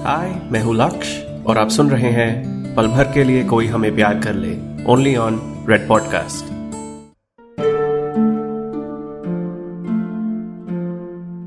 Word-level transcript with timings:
हाय 0.00 0.48
मैं 0.52 0.60
हूँ 0.60 0.74
लक्ष्य 0.74 1.44
और 1.46 1.58
आप 1.58 1.68
सुन 1.68 1.90
रहे 1.90 2.10
हैं 2.10 2.74
पल 2.74 2.86
भर 2.86 3.12
के 3.12 3.24
लिए 3.24 3.44
कोई 3.44 3.66
हमें 3.66 3.94
प्यार 3.94 4.20
कर 4.20 4.34
ले 4.34 4.84
ओनली 4.84 5.16
ऑन 5.16 5.64
रेड 5.68 5.88
पॉडकास्ट 5.88 6.44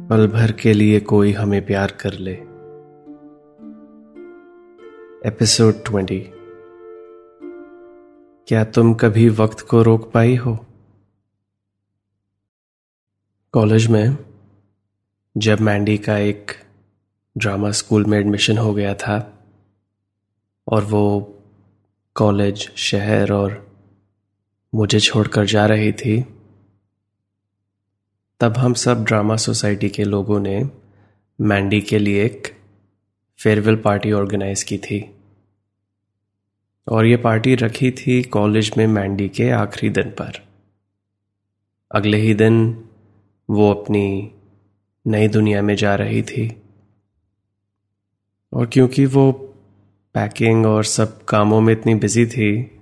पल 0.09 0.27
भर 0.27 0.51
के 0.51 0.73
लिए 0.73 0.99
कोई 0.99 1.31
हमें 1.31 1.65
प्यार 1.65 1.91
कर 1.91 2.13
ले। 2.13 2.33
एपिसोड 5.29 5.73
ट्वेंटी 5.85 6.19
क्या 8.47 8.63
तुम 8.63 8.93
कभी 8.93 9.29
वक्त 9.29 9.61
को 9.61 9.81
रोक 9.81 10.11
पाई 10.11 10.35
हो? 10.35 10.65
कॉलेज 13.51 13.87
में, 13.87 14.17
जब 15.37 15.59
मैंडी 15.59 15.97
का 15.97 16.17
एक 16.17 16.51
ड्रामा 17.37 17.71
स्कूल 17.71 18.05
में 18.05 18.19
एडमिशन 18.19 18.57
हो 18.57 18.73
गया 18.73 18.95
था 18.95 19.45
और 20.67 20.83
वो 20.83 21.35
कॉलेज, 22.15 22.71
शहर 22.75 23.31
और 23.31 23.75
मुझे 24.75 24.99
छोड़कर 24.99 25.45
जा 25.45 25.65
रही 25.65 25.91
थी। 25.91 26.25
तब 28.39 28.57
हम 28.57 28.73
सब 28.73 29.03
ड्रामा 29.03 29.35
सोसाइटी 29.35 29.89
के 29.89 30.03
लोगों 30.03 30.39
ने 30.39 30.69
मैंडी 31.41 31.81
के 31.81 31.99
लिए 31.99 32.25
एक 32.25 32.47
फेयरवेल 33.37 33.75
पार्टी 33.75 34.11
ऑर्गेनाइज 34.11 34.63
की 34.63 34.77
थी। 34.77 35.15
और 36.87 37.05
ये 37.05 37.17
पार्टी 37.17 37.55
रखी 37.55 37.91
थी 37.91 38.23
कॉलेज 38.23 38.71
में 38.77 38.87
मैंडी 38.87 39.29
के 39.29 39.49
आखिरी 39.49 39.89
दिन 39.89 40.09
पर। 40.09 40.47
अगले 41.91 42.17
ही 42.17 42.33
दिन 42.33 42.85
वो 43.49 43.73
अपनी 43.73 44.31
नई 45.07 45.27
दुनिया 45.27 45.61
में 45.61 45.75
जा 45.75 45.95
रही 45.95 46.23
थी। 46.23 46.62
और 48.53 48.65
क्योंकि 48.65 49.05
वो 49.05 49.31
पैकिंग 50.13 50.65
और 50.65 50.83
सब 50.83 51.25
कामों 51.25 51.61
में 51.61 51.73
इतनी 51.73 51.95
बिज़ी 51.95 52.25
थी, 52.25 52.81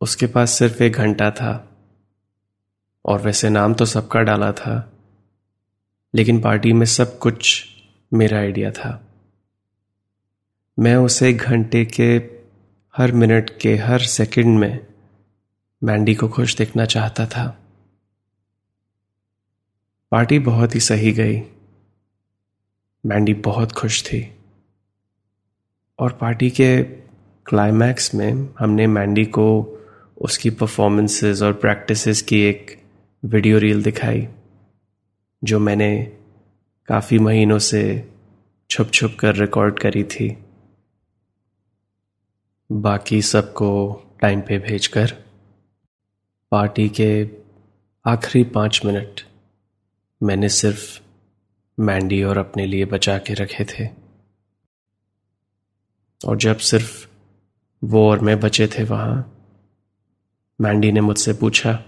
उसके 0.00 0.26
पास 0.26 0.50
सिर्फ़ 0.50 0.82
एक 0.82 0.92
घंटा 0.92 1.30
था। 1.30 1.68
और 3.04 3.20
वैसे 3.20 3.48
नाम 3.50 3.74
तो 3.74 3.84
सबका 3.84 4.20
डाला 4.20 4.52
था, 4.52 4.92
लेकिन 6.14 6.40
पार्टी 6.40 6.72
में 6.72 6.86
सब 6.86 7.18
कुछ 7.18 7.66
मेरा 8.14 8.38
आइडिया 8.38 8.70
था। 8.70 9.06
मैं 10.78 10.96
उसे 10.96 11.32
घंटे 11.32 11.84
के 11.84 12.16
हर 12.96 13.12
मिनट 13.12 13.50
के 13.60 13.76
हर 13.76 13.98
सेकंड 13.98 14.58
में 14.58 14.86
मैंडी 15.84 16.14
को 16.14 16.28
खुश 16.28 16.56
देखना 16.56 16.84
चाहता 16.84 17.26
था। 17.26 17.58
पार्टी 20.10 20.38
बहुत 20.38 20.74
ही 20.74 20.80
सही 20.80 21.12
गई। 21.12 21.42
मैंडी 23.06 23.34
बहुत 23.34 23.72
खुश 23.72 24.02
थी। 24.02 24.36
और 25.98 26.12
पार्टी 26.12 26.50
के 26.50 26.82
क्लाइमैक्स 27.46 28.14
में 28.14 28.54
हमने 28.58 28.86
मैंडी 28.86 29.24
को 29.24 29.78
उसकी 30.20 30.50
परफॉर्मेंसेस 30.50 31.42
और 31.42 31.52
प्रैक्टिसेस 31.52 32.22
की 32.22 32.40
एक 32.40 32.82
वीडियो 33.24 33.58
रील 33.58 33.82
दिखाई, 33.82 34.28
जो 35.44 35.58
मैंने 35.58 36.18
काफ़ी 36.88 37.18
महीनों 37.18 37.58
से 37.58 38.12
छुप 38.70 38.90
छुप 38.90 39.16
कर 39.20 39.36
रिकॉर्ड 39.36 39.78
करी 39.78 40.04
थी। 40.04 40.44
बाकी 42.72 43.22
सबको 43.22 43.70
टाइम 44.20 44.40
पे 44.40 44.58
भेजकर 44.58 45.16
पार्टी 46.52 46.88
के 46.88 47.28
आखिरी 48.06 48.44
पाँच 48.44 48.80
मिनट 48.84 49.20
मैंने 50.22 50.48
सिर्फ़ 50.48 51.01
मैंडी 51.80 52.22
और 52.22 52.38
अपने 52.38 52.66
लिए 52.66 52.84
बचा 52.84 53.18
के 53.18 53.34
रखे 53.34 53.64
थे। 53.64 53.88
और 56.28 56.36
जब 56.36 56.56
सिर्फ़ 56.56 57.06
वो 57.84 58.10
और 58.10 58.20
मैं 58.20 58.40
बचे 58.40 58.66
थे 58.66 58.84
वहाँ, 58.84 59.44
मैंडी 60.60 60.92
ने 60.92 61.00
मुझसे 61.00 61.32
पूछा, 61.32 61.84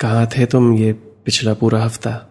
कहाँ 0.00 0.26
थे 0.26 0.46
तुम 0.46 0.74
ये 0.74 0.92
पिछला 0.92 1.54
पूरा 1.54 1.84
हफ़्ता? 1.84 2.26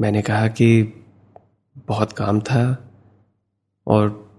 मैंने 0.00 0.22
कहा 0.22 0.48
कि, 0.48 0.82
बहुत 1.76 2.12
काम 2.12 2.40
था 2.40 2.90
और 3.86 4.32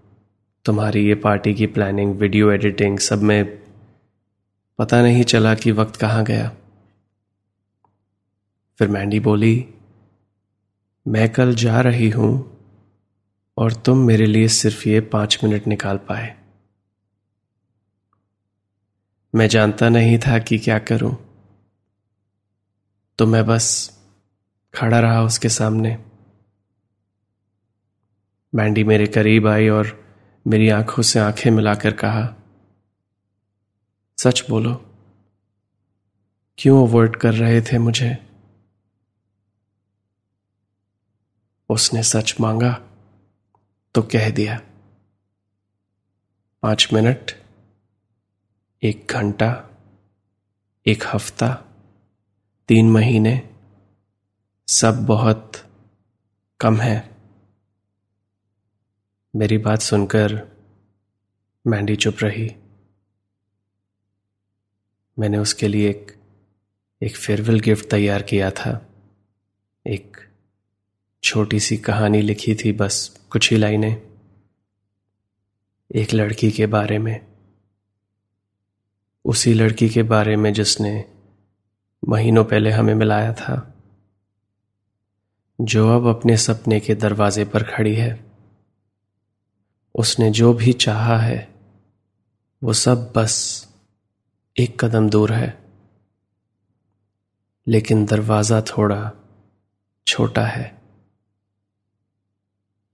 तुम्हारी 0.66 1.08
ये 1.08 1.16
पार्टी 1.16 1.54
की 1.54 1.68
प्लानिंग, 1.68 2.16
वीडियो 2.16 2.52
एडिटिंग 2.52 3.00
सब 3.00 3.22
में 3.22 3.46
पता 4.80 5.02
नहीं 5.02 5.24
चला 5.24 5.56
कि 5.56 5.72
वक्त 5.72 5.96
कहाँ 5.96 6.24
गया। 6.24 6.52
फिर 8.80 8.88
मैंडी 8.88 9.20
बोली, 9.20 9.74
मैं 11.08 11.34
कल 11.34 11.56
जा 11.56 11.82
रही 11.82 12.10
हूँ 12.10 12.58
और 13.58 13.74
तुम 13.74 13.98
मेरे 13.98 14.26
लिए 14.26 14.48
सिर्फ़ 14.48 14.90
ये 14.90 15.02
पाँच 15.02 15.40
मिनट 15.44 15.68
निकाल 15.68 15.98
पाए। 15.98 16.38
मैं 19.36 19.48
जानता 19.48 19.90
नहीं 19.90 20.20
था 20.20 20.40
कि 20.40 20.58
क्या 20.58 20.80
करूँ। 20.80 21.16
तो 23.20 23.26
मैं 23.26 23.46
बस 23.46 23.98
खड़ा 24.74 25.00
रहा 25.00 25.24
उसके 25.24 25.50
सामने। 25.50 26.06
मैंडी 28.56 28.84
मेरे 28.84 29.08
करीब 29.08 29.48
आई 29.48 29.70
और 29.70 30.04
मेरी 30.48 30.70
आँखों 30.70 31.04
से 31.04 31.20
आँखें 31.20 31.52
मिलाकर 31.52 31.94
कहा, 31.94 32.36
सच 34.18 34.46
बोलो, 34.50 34.86
क्यों 36.58 36.88
अवॉइड 36.88 37.16
कर 37.16 37.34
रहे 37.34 37.62
थे 37.62 37.78
मुझे? 37.78 38.33
उसने 41.74 42.04
सच 42.04 42.36
मांगा 42.40 42.72
तो 43.96 44.02
कह 44.04 44.30
दिया, 44.30 44.60
पाँच 46.64 46.88
मिनट, 46.94 47.32
एक 48.84 49.08
घंटा, 49.12 49.50
एक 50.86 51.04
हफ़्ता, 51.08 51.54
तीन 52.70 52.92
महीने, 52.92 53.50
सब 54.68 55.06
बहुत 55.06 55.58
कम 56.60 56.78
है। 56.78 56.98
मेरी 59.34 59.58
बात 59.58 59.82
सुनकर 59.82 60.42
मैंडी 61.66 61.96
चुप 61.96 62.18
रही। 62.22 62.50
मैंने 65.18 65.38
उसके 65.38 65.68
लिए 65.68 65.90
एक 65.90 66.12
एक 67.02 67.16
फेयरवेल 67.18 67.60
गिफ्ट 67.60 67.90
तैयार 67.90 68.22
किया 68.24 68.50
था, 68.52 68.72
एक 69.86 70.18
छोटी 71.24 71.60
सी 71.60 71.78
कहानी 71.78 72.22
लिखी 72.22 72.56
थी 72.56 72.72
बस, 72.72 73.22
कुछ 73.30 73.52
ही 73.52 73.58
लाइनें। 73.58 74.02
एक 75.96 76.14
लड़की 76.14 76.52
के 76.52 76.66
बारे 76.66 77.00
में। 77.00 77.28
उसी 79.26 79.54
लड़की 79.54 79.90
के 79.90 80.04
बारे 80.04 80.36
में 80.36 80.54
जिसने 80.54 81.06
महीनों 82.08 82.46
पहले 82.46 82.72
हमें 82.72 82.96
मिलाया 82.96 83.34
था। 83.34 83.74
जो 85.62 85.96
अब 85.96 86.08
अपने 86.08 86.38
सपने 86.38 86.80
के 86.80 86.96
दरवाजे 86.96 87.46
पर 87.46 87.64
खड़ी 87.64 87.96
है। 87.96 88.32
उसने 89.96 90.32
जो 90.32 90.54
भी 90.54 90.74
चाहा 90.74 91.18
है, 91.18 91.56
वो 92.64 92.74
सब 92.74 93.14
बस 93.16 93.68
एक 94.60 94.86
कदम 94.86 95.10
दूर 95.10 95.34
है। 95.34 95.66
लेकिन 97.68 98.06
दरवाज़ा 98.06 98.62
थोड़ा 98.62 99.12
छोटा 100.08 100.46
है। 100.46 100.83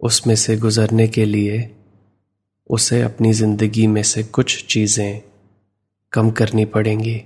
उसमें 0.01 0.35
से 0.35 0.55
गुजरने 0.57 1.07
के 1.07 1.25
लिए 1.25 1.75
उसे 2.69 3.01
अपनी 3.01 3.31
ज़िंदगी 3.33 3.87
में 3.87 4.03
से 4.03 4.23
कुछ 4.23 4.65
चीज़ें 4.65 5.21
कम 6.13 6.29
करनी 6.31 6.65
पड़ेंगी। 6.65 7.23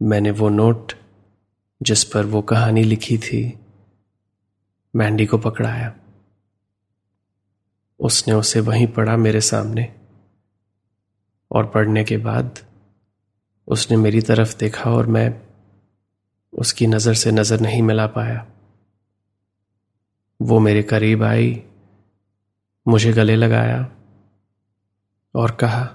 मैंने 0.00 0.30
वो 0.30 0.48
नोट 0.48 0.92
जिस 1.80 2.04
पर 2.04 2.24
वो 2.24 2.42
कहानी 2.42 2.82
लिखी 2.82 3.18
थी, 3.18 3.58
मैंडी 4.94 5.26
को 5.26 5.38
पकड़ाया। 5.38 5.94
उसने 8.00 8.34
उसे 8.34 8.60
वहीं 8.60 8.86
पढ़ा 8.86 9.16
मेरे 9.16 9.40
सामने 9.40 9.88
और 11.50 11.66
पढ़ने 11.66 12.04
के 12.04 12.16
बाद 12.16 12.58
उसने 13.68 13.96
मेरी 13.96 14.20
तरफ़ 14.20 14.56
देखा 14.58 14.90
और 14.90 15.06
मैं 15.06 15.32
उसकी 16.52 16.86
नज़र 16.86 17.14
से 17.14 17.30
नज़र 17.30 17.60
नहीं 17.60 17.82
मिला 17.82 18.06
पाया। 18.06 18.46
वो 20.40 20.58
मेरे 20.60 20.82
करीब 20.82 21.22
आई, 21.22 21.62
मुझे 22.88 23.12
गले 23.12 23.36
लगाया 23.36 23.92
और 25.34 25.50
कहा, 25.50 25.94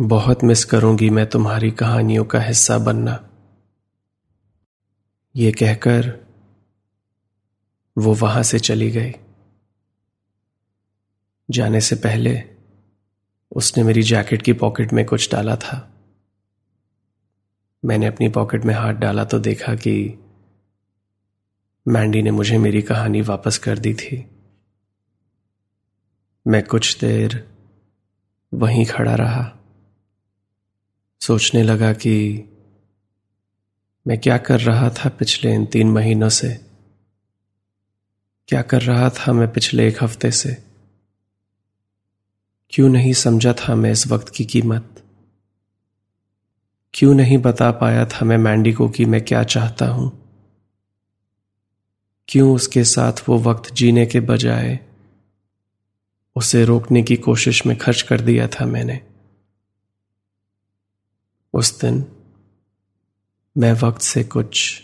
बहुत 0.00 0.44
मिस 0.44 0.64
करूँगी 0.64 1.10
मैं 1.10 1.26
तुम्हारी 1.26 1.70
कहानियों 1.70 2.24
का 2.24 2.40
हिस्सा 2.40 2.78
बनना। 2.78 3.28
ये 5.36 5.52
कहकर 5.52 6.26
वो 7.98 8.14
वहाँ 8.14 8.42
से 8.42 8.58
चली 8.58 8.90
गई। 8.90 9.12
जाने 11.50 11.80
से 11.80 11.96
पहले 11.96 12.42
उसने 13.52 13.84
मेरी 13.84 14.02
जैकेट 14.02 14.42
की 14.42 14.52
पॉकेट 14.52 14.92
में 14.92 15.04
कुछ 15.06 15.32
डाला 15.32 15.56
था। 15.56 15.86
मैंने 17.84 18.06
अपनी 18.06 18.28
पॉकेट 18.28 18.64
में 18.64 18.74
हाथ 18.74 18.92
डाला 18.92 19.24
तो 19.24 19.38
देखा 19.38 19.74
कि 19.74 19.94
मैंडी 21.90 22.22
ने 22.22 22.30
मुझे 22.30 22.58
मेरी 22.58 22.82
कहानी 22.82 23.20
वापस 23.20 23.58
कर 23.58 23.78
दी 23.78 23.94
थी। 23.94 24.30
मैं 26.46 26.66
कुछ 26.66 26.98
देर 27.00 27.48
वहीं 28.54 28.86
खड़ा 28.86 29.14
रहा। 29.14 29.56
सोचने 31.20 31.62
लगा 31.62 31.92
कि 31.92 32.44
मैं 34.06 34.18
क्या 34.18 34.38
कर 34.38 34.60
रहा 34.60 34.90
था 34.90 35.08
पिछले 35.08 35.54
इन 35.54 35.66
तीन 35.66 35.90
महीनों 35.90 36.28
से। 36.28 36.60
क्या 38.48 38.62
कर 38.62 38.82
रहा 38.82 39.10
था 39.10 39.32
मैं 39.32 39.52
पिछले 39.52 39.88
एक 39.88 40.04
हफ़्ते 40.04 40.30
से। 40.30 40.64
क्यों 42.70 42.88
नहीं 42.88 43.12
समझा 43.12 43.52
था 43.52 43.74
मैं 43.74 43.92
इस 43.92 44.06
वक्त 44.06 44.28
की 44.28 44.44
कीमत? 44.44 45.02
क्यों 46.94 47.14
नहीं 47.14 47.38
बता 47.38 47.70
पाया 47.70 48.06
था 48.06 48.24
मैं 48.24 48.38
मैंडी 48.38 48.72
को 48.72 48.88
कि 48.88 49.04
मैं 49.04 49.24
क्या 49.24 49.42
चाहता 49.42 49.86
हूँ? 49.86 50.19
क्यों 52.30 52.54
उसके 52.54 52.84
साथ 52.84 53.12
वो 53.28 53.38
वक्त 53.38 53.72
जीने 53.74 54.06
के 54.06 54.20
बजाय 54.20 54.78
उसे 56.36 56.64
रोकने 56.64 57.02
की 57.02 57.16
कोशिश 57.16 57.66
में 57.66 57.76
खर्च 57.78 58.02
कर 58.02 58.20
दिया 58.20 58.46
था 58.48 58.66
मैंने। 58.66 59.00
उस 61.54 61.80
दिन 61.80 62.04
मैं 63.56 63.72
वक्त 63.72 64.00
से 64.00 64.24
कुछ 64.24 64.82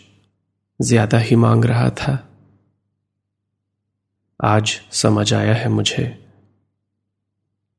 ज़्यादा 0.81 1.17
ही 1.17 1.35
मांग 1.35 1.65
रहा 1.65 1.89
था। 1.89 2.17
आज 4.43 4.81
समझ 4.91 5.33
आया 5.33 5.53
है 5.53 5.69
मुझे 5.69 6.05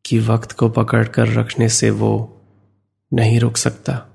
कि 0.04 0.18
वक्त 0.18 0.52
को 0.52 0.68
पकड़कर 0.68 1.28
रखने 1.28 1.68
से 1.68 1.90
वो 1.90 2.42
नहीं 3.12 3.40
रुक 3.40 3.56
सकता। 3.56 4.06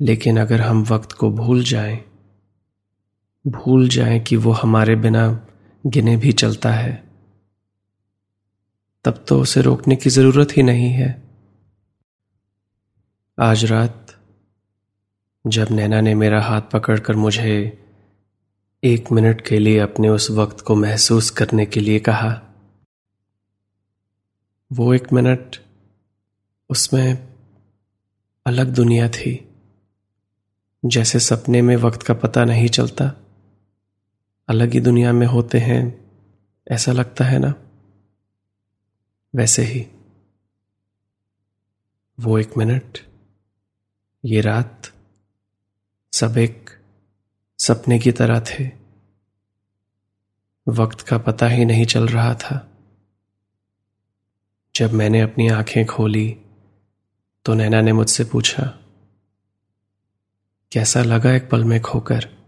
लेकिन 0.00 0.40
अगर 0.40 0.60
हम 0.60 0.82
वक्त 0.84 1.12
को 1.12 1.30
भूल 1.30 1.62
जाएँ, 1.64 2.11
भूल 3.46 3.88
जाएँ 3.88 4.20
कि 4.20 4.36
वो 4.36 4.52
हमारे 4.52 4.96
बिना 4.96 5.46
गिने 5.86 6.16
भी 6.16 6.32
चलता 6.32 6.70
है। 6.70 7.04
तब 9.04 9.24
तो 9.28 9.40
उसे 9.40 9.62
रोकने 9.62 9.96
की 9.96 10.10
ज़रूरत 10.10 10.56
ही 10.56 10.62
नहीं 10.62 10.90
है। 10.90 11.22
आज 13.40 13.64
रात, 13.64 14.16
जब 15.46 15.68
नैना 15.70 16.00
ने 16.00 16.14
मेरा 16.14 16.42
हाथ 16.42 16.60
पकड़कर 16.60 17.16
मुझे 17.16 17.78
एक 18.84 19.12
मिनट 19.12 19.40
के 19.40 19.58
लिए 19.58 19.78
अपने 19.78 20.08
उस 20.08 20.30
वक्त 20.30 20.60
को 20.60 20.74
महसूस 20.74 21.30
करने 21.30 21.66
के 21.66 21.80
लिए 21.80 21.98
कहा, 21.98 22.42
वो 24.72 24.94
एक 24.94 25.12
मिनट 25.12 25.56
उसमें 26.70 27.28
अलग 28.46 28.66
दुनिया 28.66 29.08
थी, 29.08 29.48
जैसे 30.84 31.20
सपने 31.20 31.62
में 31.62 31.76
वक्त 31.76 32.02
का 32.02 32.14
पता 32.14 32.44
नहीं 32.44 32.68
चलता। 32.68 33.21
अलग 34.52 34.72
ही 34.72 34.80
दुनिया 34.80 35.12
में 35.12 35.26
होते 35.26 35.58
हैं, 35.58 36.10
ऐसा 36.70 36.92
लगता 36.92 37.24
है 37.24 37.38
ना? 37.38 37.54
वैसे 39.36 39.62
ही। 39.62 39.86
वो 42.20 42.38
एक 42.38 42.56
मिनट, 42.56 42.98
ये 44.24 44.40
रात 44.40 44.92
सब 46.12 46.38
एक 46.38 46.70
सपने 47.58 47.98
की 47.98 48.12
तरह 48.12 48.40
थे। 48.40 48.70
वक्त 50.68 51.00
का 51.00 51.18
पता 51.18 51.48
ही 51.48 51.64
नहीं 51.64 51.86
चल 51.86 52.08
रहा 52.08 52.34
था। 52.34 52.70
जब 54.74 54.92
मैंने 54.92 55.20
अपनी 55.20 55.48
आँखें 55.48 55.86
खोली 55.86 56.38
तो 57.44 57.54
नैना 57.54 57.80
ने 57.80 57.92
मुझसे 57.92 58.24
पूछा, 58.24 58.78
कैसा 60.72 61.02
लगा 61.02 61.32
एक 61.32 61.50
पल 61.50 61.64
में 61.64 61.80
खोकर? 61.80 62.41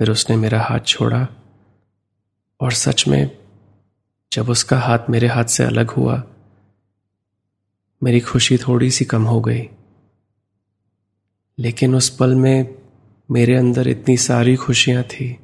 फिर 0.00 0.10
उसने 0.10 0.36
मेरा 0.36 0.62
हाथ 0.62 0.80
छोड़ा 0.80 1.28
और 2.60 2.72
सच 2.72 3.08
में 3.08 3.38
जब 4.32 4.50
उसका 4.50 4.80
हाथ 4.80 4.98
मेरे 5.10 5.26
हाथ 5.26 5.44
से 5.44 5.64
अलग 5.64 5.90
हुआ, 5.90 6.24
मेरी 8.02 8.20
खुशी 8.20 8.58
थोड़ी 8.58 8.90
सी 8.90 9.04
कम 9.04 9.22
हो 9.22 9.40
गई। 9.40 9.68
लेकिन 11.58 11.94
उस 11.94 12.16
पल 12.16 12.34
में 12.34 12.82
मेरे 13.30 13.56
अंदर 13.56 13.88
इतनी 13.88 14.16
सारी 14.16 14.56
खुशियाँ 14.56 15.02
थी 15.02 15.40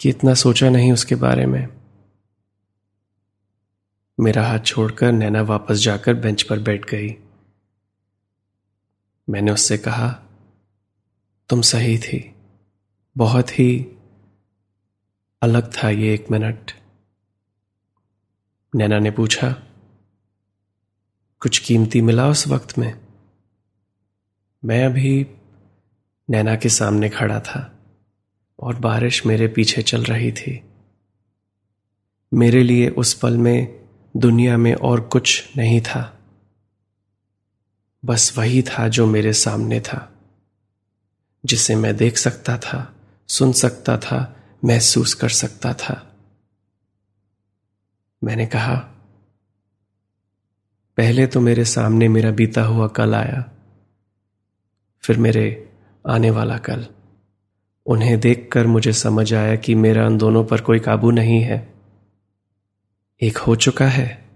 कि 0.00 0.08
इतना 0.08 0.34
सोचा 0.34 0.70
नहीं 0.70 0.92
उसके 0.92 1.14
बारे 1.14 1.46
में। 1.46 1.68
मेरा 4.20 4.46
हाथ 4.48 4.60
छोड़कर 4.60 5.12
नैना 5.12 5.42
वापस 5.42 5.76
जाकर 5.76 6.14
बेंच 6.14 6.42
पर 6.42 6.58
बैठ 6.58 6.90
गई। 6.90 7.16
मैंने 9.30 9.50
उससे 9.50 9.78
कहा, 9.78 10.22
तुम 11.48 11.60
सही 11.60 11.98
थी। 11.98 12.35
बहुत 13.16 13.58
ही 13.58 13.86
अलग 15.42 15.72
था 15.76 15.90
ये 15.90 16.14
एक 16.14 16.30
मिनट। 16.30 16.72
नैना 18.74 18.98
ने 18.98 19.10
पूछा, 19.10 19.52
कुछ 21.40 21.58
कीमती 21.58 22.00
मिला 22.00 22.28
उस 22.28 22.48
वक्त 22.48 22.78
में? 22.78 23.00
मैं 24.64 24.86
अभी 24.86 25.26
नैना 26.30 26.56
के 26.56 26.68
सामने 26.68 27.08
खड़ा 27.08 27.40
था 27.40 27.78
और 28.60 28.76
बारिश 28.76 29.26
मेरे 29.26 29.48
पीछे 29.48 29.82
चल 29.82 30.04
रही 30.04 30.32
थी। 30.32 30.64
मेरे 32.34 32.62
लिए 32.62 32.88
उस 32.88 33.14
पल 33.14 33.36
में 33.36 33.88
दुनिया 34.16 34.56
में 34.56 34.74
और 34.74 35.00
कुछ 35.00 35.56
नहीं 35.56 35.80
था। 35.80 36.20
बस 38.04 38.38
वही 38.38 38.62
था 38.62 38.88
जो 38.88 39.06
मेरे 39.06 39.32
सामने 39.32 39.80
था, 39.80 40.12
जिसे 41.44 41.76
मैं 41.76 41.96
देख 41.96 42.16
सकता 42.16 42.58
था। 42.58 42.95
सुन 43.28 43.52
सकता 43.52 43.98
था, 43.98 44.36
महसूस 44.64 45.14
कर 45.14 45.28
सकता 45.28 45.74
था। 45.74 46.16
मैंने 48.24 48.46
कहा, 48.46 48.74
पहले 50.96 51.26
तो 51.26 51.40
मेरे 51.40 51.64
सामने 51.64 52.08
मेरा 52.08 52.30
बीता 52.30 52.62
हुआ 52.62 52.88
कल 52.88 53.14
आया, 53.14 53.52
फिर 55.00 55.18
मेरे 55.18 55.70
आने 56.06 56.30
वाला 56.30 56.58
कल। 56.58 56.86
उन्हें 57.86 58.20
देखकर 58.20 58.66
मुझे 58.66 58.92
समझ 58.92 59.34
आया 59.34 59.56
कि 59.56 59.74
मेरा 59.74 60.06
उन 60.06 60.18
दोनों 60.18 60.44
पर 60.44 60.60
कोई 60.60 60.78
काबू 60.78 61.10
नहीं 61.10 61.40
है। 61.40 61.74
एक 63.22 63.38
हो 63.38 63.56
चुका 63.56 63.86
है 63.86 64.28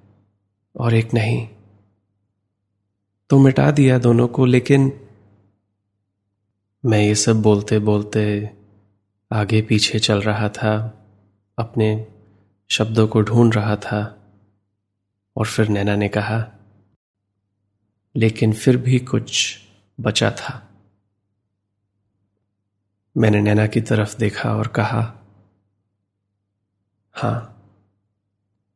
और 0.76 0.94
एक 0.94 1.14
नहीं। 1.14 1.48
तो 3.30 3.38
मिटा 3.38 3.70
दिया 3.70 3.98
दोनों 3.98 4.28
को, 4.28 4.44
लेकिन 4.44 4.92
मैं 6.84 6.98
ये 6.98 7.14
सब 7.14 7.42
बोलते 7.42 7.78
बोलते 7.78 8.50
आगे 9.32 9.62
पीछे 9.62 9.98
चल 9.98 10.22
रहा 10.22 10.48
था, 10.48 11.04
अपने 11.58 12.06
शब्दों 12.70 13.08
को 13.08 13.20
ढूंढ 13.22 13.54
रहा 13.54 13.76
था 13.76 14.00
और 15.36 15.46
फिर 15.46 15.68
नैना 15.68 15.96
ने 15.96 16.08
कहा, 16.08 16.52
लेकिन 18.16 18.52
फिर 18.52 18.76
भी 18.76 18.98
कुछ 18.98 19.58
बचा 20.00 20.30
था। 20.30 20.68
मैंने 23.16 23.40
नैना 23.40 23.66
की 23.66 23.80
तरफ़ 23.80 24.18
देखा 24.18 24.56
और 24.56 24.68
कहा, 24.68 25.14
हाँ, 27.12 27.56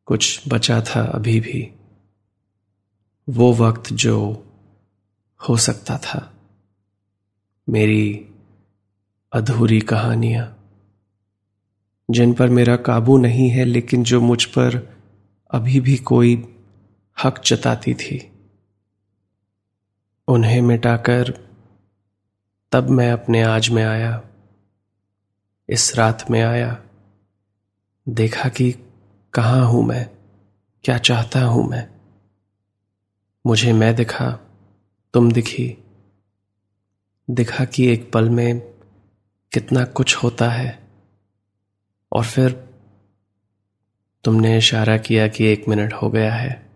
कुछ 0.07 0.49
बचा 0.49 0.81
था 0.81 1.05
अभी 1.05 1.41
भी। 1.41 1.75
वो 3.29 3.55
वक्त 3.55 3.93
जो 3.93 4.47
हो 5.49 5.57
सकता 5.57 5.99
था, 5.99 6.35
मेरी 7.69 8.31
अधूरी 9.35 9.81
कहानियाँ। 9.81 10.61
जिन 12.11 12.33
पर 12.35 12.49
मेरा 12.49 12.77
काबू 12.77 13.17
नहीं 13.19 13.49
है, 13.51 13.65
लेकिन 13.65 14.05
जो 14.05 14.21
मुझ 14.21 14.45
पर 14.45 14.77
अभी 15.51 15.81
भी 15.81 15.97
कोई 15.97 16.35
हक 17.25 17.43
जताती 17.45 17.95
थी, 17.95 18.33
उन्हें 20.29 20.61
मिटाकर 20.61 21.33
तब 22.73 22.91
मैं 22.91 23.13
अपने 23.13 23.43
आज 23.43 23.69
में 23.69 23.85
आया, 23.85 24.23
इस 25.69 25.97
रात 25.97 26.31
में 26.31 26.43
आया, 26.43 26.83
देखा 28.09 28.49
कि 28.49 28.75
कहाँ 29.35 29.67
हूँ 29.67 29.85
मैं, 29.85 30.11
क्या 30.85 30.99
चाहता 30.99 31.45
हूँ 31.45 31.69
मैं। 31.69 31.89
मुझे 33.47 33.73
मैं 33.73 33.95
दिखा, 33.95 34.31
तुम 35.15 35.33
दिखी, 35.33 35.77
दिखा 37.31 37.65
कि 37.65 37.87
एक 37.87 38.11
पल 38.13 38.31
में 38.31 38.74
कितना 39.55 39.85
कुछ 39.85 40.17
होता 40.17 40.51
है। 40.51 40.89
और 42.13 42.25
फिर 42.25 42.75
तुमने 44.25 44.59
इशारा 44.59 44.97
किया 44.97 45.29
कि 45.29 45.45
एक 45.45 45.69
मिनट 45.69 45.93
हो 45.93 46.11
गया 46.11 46.35
है। 46.35 46.71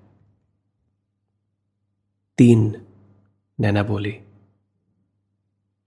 तीन, 2.38 2.87
नैना 3.61 3.82
बोली। 3.82 4.12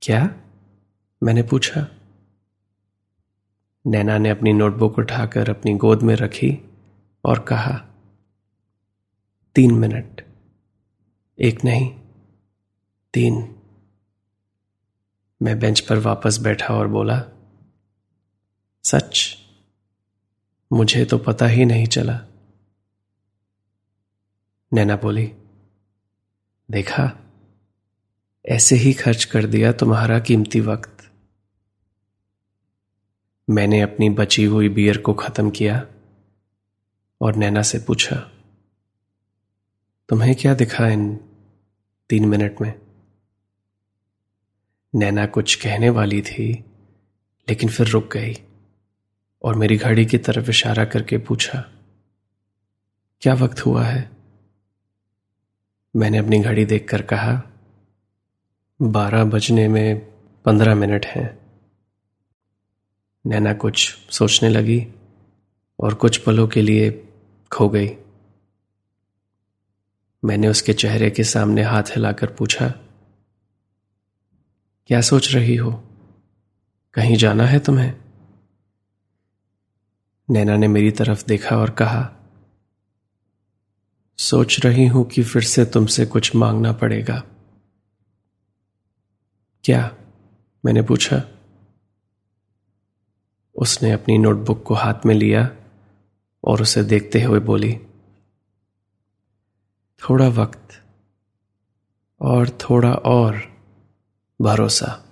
क्या? 0.01 0.36
मैंने 1.24 1.43
पूछा। 1.43 1.88
नैना 3.88 4.17
ने 4.17 4.29
अपनी 4.29 4.53
नोटबुक 4.53 4.98
उठाकर 4.98 5.50
अपनी 5.50 5.74
गोद 5.74 6.01
में 6.01 6.15
रखी 6.15 6.71
और 7.25 7.39
कहा, 7.39 7.88
तीन 9.55 9.71
मिनट। 9.71 10.25
एक 11.39 11.65
नहीं, 11.65 12.00
तीन। 13.13 13.60
मैं 15.41 15.60
बेंच 15.60 15.79
पर 15.79 15.98
वापस 15.98 16.38
बैठा 16.38 16.74
और 16.74 16.88
बोला, 16.88 17.24
सच? 18.83 19.38
मुझे 20.71 21.05
तो 21.05 21.17
पता 21.17 21.45
ही 21.45 21.65
नहीं 21.65 21.88
चला। 21.88 22.19
नैना 24.74 24.95
बोली, 24.95 25.31
देखा, 26.69 27.12
ऐसे 28.45 28.75
ही 28.75 28.93
खर्च 28.93 29.24
कर 29.24 29.45
दिया 29.45 29.71
तुम्हारा 29.71 30.19
कीमती 30.19 30.60
वक्त। 30.60 31.10
मैंने 33.50 33.81
अपनी 33.81 34.10
बची 34.10 34.45
हुई 34.45 34.69
बियर 34.69 34.98
को 34.98 35.13
खत्म 35.13 35.50
किया 35.50 35.86
और 37.21 37.36
नैना 37.36 37.62
से 37.62 37.79
पूछा, 37.79 38.15
तुम्हें 40.10 40.36
क्या 40.36 40.53
दिखा 40.53 40.88
इन 40.88 41.15
तीन 42.10 42.25
मिनट 42.25 42.62
में? 42.62 42.74
नैना 44.93 45.25
कुछ 45.25 45.55
कहने 45.55 45.89
वाली 45.89 46.21
थी, 46.21 46.65
लेकिन 47.50 47.69
फिर 47.69 47.88
रुक 47.88 48.13
गई 48.13 48.33
और 49.43 49.55
मेरी 49.55 49.77
घड़ी 49.77 50.05
की 50.05 50.17
तरफ़ 50.17 50.50
इशारा 50.50 50.86
करके 50.86 51.17
पूछा, 51.17 51.63
क्या 53.21 53.33
वक्त 53.33 53.65
हुआ 53.65 53.83
है? 53.83 54.10
मैंने 55.95 56.17
अपनी 56.17 56.39
घड़ी 56.39 56.65
देखकर 56.65 57.01
कहा, 57.01 57.41
बारह 58.81 59.24
बजने 59.24 59.67
में 59.67 60.00
पंद्रह 60.45 60.75
मिनट 60.75 61.05
हैं। 61.05 61.39
नैना 63.25 63.53
कुछ 63.53 63.98
सोचने 64.12 64.50
लगी 64.50 64.88
और 65.79 65.93
कुछ 65.93 66.17
पलों 66.17 66.48
के 66.48 66.62
लिए 66.62 66.91
खो 67.51 67.69
गई। 67.69 67.89
मैंने 70.24 70.48
उसके 70.48 70.74
चेहरे 70.74 71.10
के 71.12 71.24
सामने 71.24 71.63
हाथ 71.63 71.83
हिलाकर 71.83 72.27
पूछा 72.27 72.74
क्या 74.88 75.01
सोच 75.01 75.35
रही 75.35 75.55
हो? 75.55 75.83
कहीं 76.93 77.15
जाना 77.15 77.43
है 77.43 77.59
तुम्हें? 77.59 78.01
नैना 80.29 80.55
ने 80.55 80.67
मेरी 80.67 80.91
तरफ़ 80.91 81.25
देखा 81.25 81.57
और 81.57 81.69
कहा, 81.69 82.11
सोच 84.17 84.65
रही 84.65 84.88
हूँ 84.88 85.05
कि 85.05 85.23
फिर 85.23 85.41
से 85.41 85.65
तुमसे 85.65 86.05
कुछ 86.05 86.35
मांगना 86.35 86.73
पड़ेगा। 86.73 87.23
क्या? 89.63 89.95
मैंने 90.65 90.81
पूछा। 90.81 91.23
उसने 93.55 93.91
अपनी 93.91 94.17
नोटबुक 94.17 94.63
को 94.63 94.73
हाथ 94.73 95.05
में 95.05 95.15
लिया 95.15 95.50
और 96.43 96.61
उसे 96.61 96.83
देखते 96.83 97.23
हुए 97.23 97.39
बोली, 97.39 97.79
थोड़ा 100.00 100.27
वक्त 100.27 100.83
और 102.21 102.50
थोड़ा 102.50 102.93
और। 102.93 103.50
भरोसा। 104.41 105.05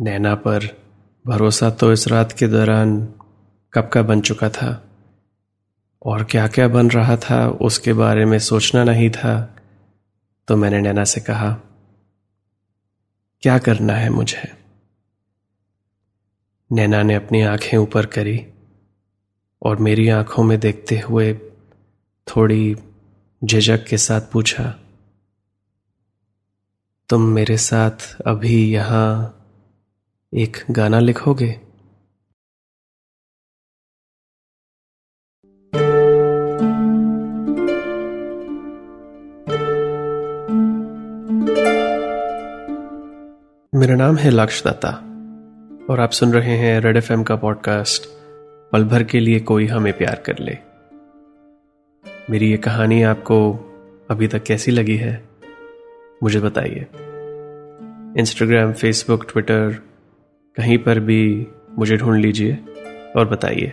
नैना 0.00 0.34
पर 0.34 0.82
भरोसा 1.26 1.70
तो 1.70 1.92
इस 1.92 2.08
रात 2.08 2.32
के 2.32 2.46
दौरान 2.46 3.14
कब 3.72 3.88
का 3.88 4.02
बन 4.02 4.20
चुका 4.20 4.48
था? 4.48 4.84
और 6.02 6.24
क्या 6.24 6.48
क्या 6.48 6.68
बन 6.68 6.90
रहा 6.90 7.16
था, 7.16 7.48
उसके 7.48 7.92
बारे 7.92 8.24
में 8.24 8.38
सोचना 8.38 8.84
नहीं 8.84 9.10
था 9.10 9.56
तो 10.48 10.56
मैंने 10.56 10.80
नैना 10.80 11.04
से 11.04 11.20
कहा, 11.20 11.52
क्या 13.42 13.58
करना 13.58 13.92
है 13.92 14.10
मुझे? 14.10 14.52
नैना 16.72 17.02
ने 17.02 17.14
अपनी 17.14 17.42
आँखें 17.42 17.78
ऊपर 17.78 18.06
करी 18.06 18.46
और 19.62 19.76
मेरी 19.76 20.08
आँखों 20.08 20.44
में 20.44 20.60
देखते 20.60 20.98
हुए 20.98 21.34
थोड़ी 22.26 22.76
झिझक 23.44 23.84
के 23.86 23.98
साथ 23.98 24.20
पूछा 24.20 24.78
तुम 27.12 27.22
मेरे 27.22 27.56
साथ 27.56 28.16
अभी 28.26 28.72
यहाँ 28.72 29.38
एक 30.34 30.56
गाना 30.70 31.00
लिखोगे? 31.00 31.46
मेरा 31.46 31.66
नाम 43.96 44.16
है 44.16 44.30
लक्ष्य 44.30 44.70
दत्ता 44.70 44.88
और 45.90 46.00
आप 46.00 46.10
सुन 46.10 46.32
रहे 46.32 46.56
हैं 46.56 46.80
रेड 46.80 46.96
एफएम 46.96 47.22
का 47.22 47.36
पॉडकास्ट, 47.36 48.08
पल 48.72 48.84
भर 48.84 49.04
के 49.04 49.20
लिए 49.20 49.40
कोई 49.40 49.66
हमें 49.66 49.98
प्यार 49.98 50.22
कर 50.26 50.38
ले। 50.38 50.58
मेरी 52.30 52.50
ये 52.50 52.56
कहानी 52.56 53.02
आपको 53.02 53.52
अभी 54.10 54.28
तक 54.28 54.42
कैसी 54.42 54.70
लगी 54.70 54.96
है, 54.96 55.28
मुझे 56.22 56.40
बताइए। 56.40 56.86
इंस्टाग्राम 58.18 58.72
फेसबुक 58.72 59.24
ट्विटर 59.32 59.78
कहीं 60.56 60.78
पर 60.78 61.00
भी 61.00 61.46
मुझे 61.78 61.96
ढूंढ 61.96 62.20
लीजिए 62.20 62.58
और 63.16 63.28
बताइए। 63.28 63.72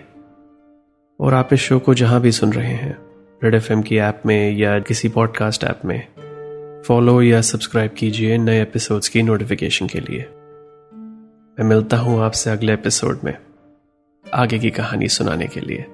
और 1.19 1.33
आप 1.33 1.53
इस 1.53 1.59
शो 1.59 1.79
को 1.79 1.93
जहाँ 1.93 2.21
भी 2.21 2.31
सुन 2.31 2.53
रहे 2.53 2.73
हैं 2.73 2.97
रेड 3.43 3.55
एफएम 3.55 3.81
की 3.81 3.97
ऐप 3.97 4.21
में 4.25 4.51
या 4.51 4.79
किसी 4.79 5.09
पॉडकास्ट 5.09 5.63
ऐप 5.63 5.81
में 5.85 6.07
फॉलो 6.85 7.21
या 7.21 7.41
सब्सक्राइब 7.41 7.91
कीजिए 7.91 8.37
नए 8.37 8.61
एपिसोड्स 8.61 9.09
की 9.09 9.23
नोटिफिकेशन 9.23 9.87
के 9.87 9.99
लिए। 9.99 10.19
मैं 11.59 11.63
मिलता 11.63 11.97
हूँ 11.97 12.21
आपसे 12.21 12.49
अगले 12.49 12.73
एपिसोड 12.73 13.19
में, 13.23 13.37
आगे 14.33 14.59
की 14.59 14.71
कहानी 14.71 15.07
सुनाने 15.07 15.47
के 15.47 15.59
लिए। 15.59 15.85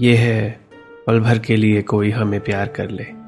यह 0.00 0.20
है 0.20 0.60
पल 1.06 1.20
भर 1.20 1.38
के 1.38 1.56
लिए 1.56 1.82
कोई 1.82 2.10
हमें 2.10 2.40
प्यार 2.40 2.68
कर 2.68 2.90
ले। 2.90 3.27